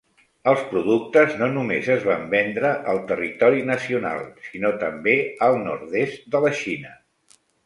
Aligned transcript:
Els 0.51 0.61
productes 0.69 1.35
no 1.41 1.49
només 1.57 1.89
es 1.95 2.07
van 2.11 2.23
vendre 2.31 2.71
al 2.93 3.01
territori 3.11 3.61
nacional, 3.67 4.25
sinó 4.49 4.73
també 4.87 5.15
al 5.51 5.61
nord-est 5.69 6.27
de 6.37 6.43
la 6.49 6.55
Xina. 6.63 6.97